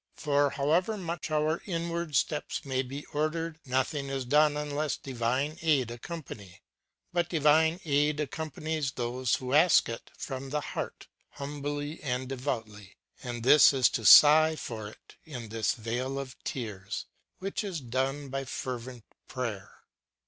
[0.15, 5.91] For, however much our inward steps may be ordered, nothing is done unless divine aid
[5.91, 6.63] accompany.
[7.13, 13.43] But divine aid accoinpanies those who ask it from the heart, humbly and devoutly, and
[13.43, 18.29] this is to sigh for it in this vale of tears ŌĆö which is done
[18.29, 19.83] by fervent prayer.